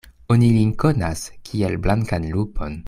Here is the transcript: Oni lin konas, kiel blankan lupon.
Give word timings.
Oni 0.35 0.47
lin 0.55 0.71
konas, 0.85 1.23
kiel 1.51 1.81
blankan 1.87 2.31
lupon. 2.35 2.79